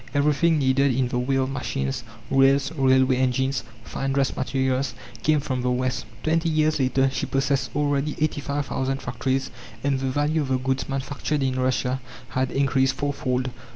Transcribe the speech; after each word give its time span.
Everything 0.15 0.57
needed 0.57 0.95
in 0.95 1.09
the 1.09 1.19
way 1.19 1.35
of 1.35 1.51
machines, 1.51 2.03
rails, 2.31 2.71
railway 2.71 3.17
engines, 3.17 3.63
fine 3.83 4.13
dress 4.13 4.35
materials, 4.35 4.95
came 5.21 5.39
from 5.39 5.61
the 5.61 5.69
West. 5.69 6.07
Twenty 6.23 6.49
years 6.49 6.79
later 6.79 7.07
she 7.13 7.27
possessed 7.27 7.69
already 7.75 8.15
85,000 8.19 8.99
factories, 8.99 9.51
and 9.83 9.99
the 9.99 10.09
value 10.09 10.41
of 10.41 10.47
the 10.47 10.57
goods 10.57 10.89
manufactured 10.89 11.43
in 11.43 11.59
Russia 11.59 12.01
had 12.29 12.49
increased 12.49 12.95
fourfold. 12.95 13.51